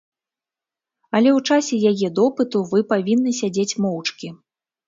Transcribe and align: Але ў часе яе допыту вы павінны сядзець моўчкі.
Але 1.19 1.29
ў 1.37 1.43
часе 1.51 1.75
яе 1.93 2.07
допыту 2.21 2.65
вы 2.73 2.79
павінны 2.95 3.37
сядзець 3.41 3.79
моўчкі. 3.87 4.27